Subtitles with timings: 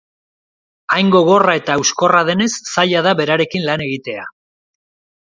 [0.95, 4.25] Hain gogorra eta hauskorra denez, zaila da berarekin lan egitea.